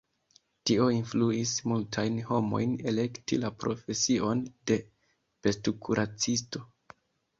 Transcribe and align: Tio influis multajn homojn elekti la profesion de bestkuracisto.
Tio 0.69 0.85
influis 0.93 1.51
multajn 1.71 2.17
homojn 2.29 2.73
elekti 2.93 3.39
la 3.43 3.53
profesion 3.65 4.43
de 4.73 4.79
bestkuracisto. 5.45 6.65